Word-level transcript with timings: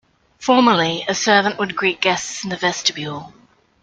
Formerly, 0.39 1.05
a 1.07 1.13
servant 1.13 1.59
would 1.59 1.75
greet 1.75 2.01
guests 2.01 2.43
in 2.43 2.49
the 2.49 2.57
Vestibule. 2.57 3.35